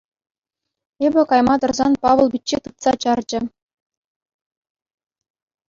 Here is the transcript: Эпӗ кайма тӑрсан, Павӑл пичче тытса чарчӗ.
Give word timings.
Эпӗ 1.05 1.21
кайма 1.29 1.55
тӑрсан, 1.61 1.93
Павӑл 2.01 2.27
пичче 2.33 2.57
тытса 2.63 2.91
чарчӗ. 3.01 3.39